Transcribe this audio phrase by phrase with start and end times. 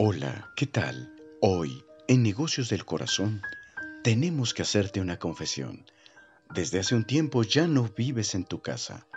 [0.00, 1.12] Hola, ¿qué tal?
[1.40, 3.42] Hoy, en Negocios del Corazón,
[4.04, 5.86] tenemos que hacerte una confesión.
[6.54, 9.08] Desde hace un tiempo ya no vives en tu casa.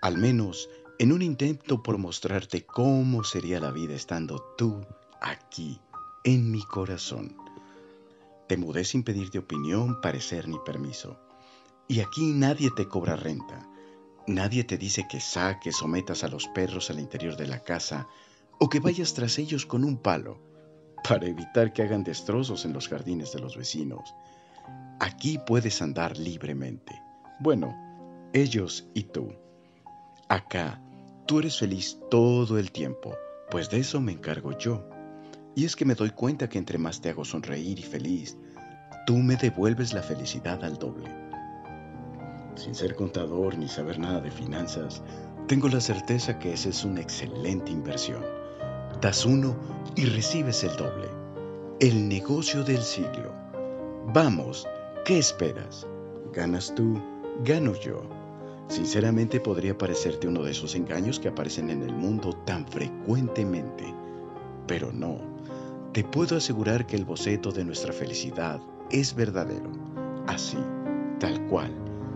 [0.00, 4.86] Al menos en un intento por mostrarte cómo sería la vida estando tú
[5.20, 5.78] aquí,
[6.24, 7.36] en mi corazón.
[8.48, 11.20] Te mudé sin pedirte opinión, parecer ni permiso.
[11.86, 13.68] Y aquí nadie te cobra renta.
[14.26, 18.08] Nadie te dice que saques o metas a los perros al interior de la casa
[18.58, 20.40] o que vayas tras ellos con un palo
[21.08, 24.14] para evitar que hagan destrozos en los jardines de los vecinos.
[25.00, 27.00] Aquí puedes andar libremente.
[27.40, 27.76] Bueno,
[28.32, 29.34] ellos y tú.
[30.28, 30.80] Acá,
[31.26, 33.14] tú eres feliz todo el tiempo,
[33.50, 34.88] pues de eso me encargo yo.
[35.54, 38.36] Y es que me doy cuenta que entre más te hago sonreír y feliz,
[39.06, 41.10] tú me devuelves la felicidad al doble.
[42.56, 45.02] Sin ser contador ni saber nada de finanzas,
[45.46, 48.24] tengo la certeza que esa es una excelente inversión.
[49.04, 49.54] Das uno
[49.96, 51.10] y recibes el doble.
[51.78, 53.34] El negocio del siglo.
[54.14, 54.66] Vamos,
[55.04, 55.86] ¿qué esperas?
[56.32, 56.98] Ganas tú,
[57.44, 58.00] gano yo.
[58.68, 63.84] Sinceramente podría parecerte uno de esos engaños que aparecen en el mundo tan frecuentemente,
[64.66, 65.18] pero no.
[65.92, 68.58] Te puedo asegurar que el boceto de nuestra felicidad
[68.90, 69.70] es verdadero,
[70.28, 70.56] así,
[71.20, 71.74] tal cual,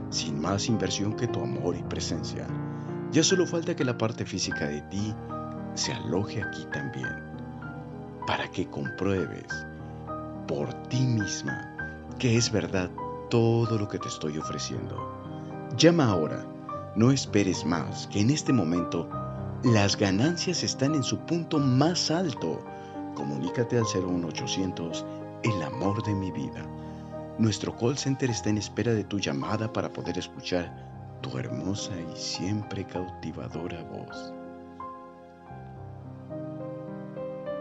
[0.08, 2.46] sin más inversión que tu amor y presencia.
[3.12, 5.14] Ya solo falta que la parte física de ti
[5.78, 7.08] se aloje aquí también,
[8.26, 9.46] para que compruebes
[10.48, 11.76] por ti misma
[12.18, 12.90] que es verdad
[13.30, 14.96] todo lo que te estoy ofreciendo.
[15.76, 16.44] Llama ahora,
[16.96, 19.08] no esperes más, que en este momento
[19.62, 22.60] las ganancias están en su punto más alto.
[23.14, 25.06] Comunícate al 01800,
[25.44, 26.66] el amor de mi vida.
[27.38, 30.74] Nuestro call center está en espera de tu llamada para poder escuchar
[31.20, 34.37] tu hermosa y siempre cautivadora voz.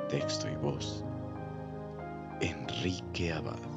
[0.09, 1.03] Texto y voz.
[2.39, 3.76] Enrique Abad.